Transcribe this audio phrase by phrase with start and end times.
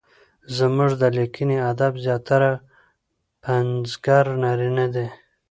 [0.57, 2.51] زموږ د ليکني ادب زياتره
[3.43, 5.07] پنځګر نارينه دي؛